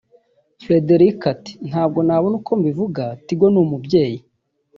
Frederick 0.63 1.19
ati 1.33 1.53
“Ntabwo 1.69 1.99
nabona 2.07 2.35
uko 2.39 2.51
mbivuga 2.59 3.03
Tigo 3.25 3.47
ni 3.53 3.59
umubyeyi 3.63 4.19